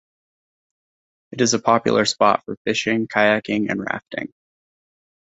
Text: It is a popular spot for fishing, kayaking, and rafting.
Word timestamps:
It 1.31 1.41
is 1.41 1.53
a 1.53 1.59
popular 1.59 2.05
spot 2.05 2.43
for 2.45 2.57
fishing, 2.65 3.07
kayaking, 3.07 3.69
and 3.69 3.79
rafting. 3.81 4.31